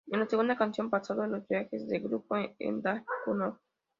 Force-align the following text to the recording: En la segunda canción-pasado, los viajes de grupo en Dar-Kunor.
En 0.07 0.19
la 0.19 0.25
segunda 0.25 0.57
canción-pasado, 0.57 1.27
los 1.27 1.47
viajes 1.47 1.87
de 1.87 1.99
grupo 1.99 2.35
en 2.57 2.81
Dar-Kunor. 2.81 3.59